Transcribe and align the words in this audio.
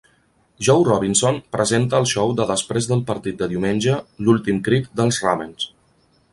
Joe 0.67 0.85
Robinson 0.87 1.37
presenta 1.57 1.99
el 2.03 2.09
show 2.13 2.33
de 2.41 2.47
després 2.53 2.89
del 2.93 3.05
partit 3.11 3.39
de 3.43 3.51
diumenge 3.55 4.01
"L'últim 4.25 4.65
crit 4.69 4.93
dels 5.03 5.25
Ravens". 5.29 5.71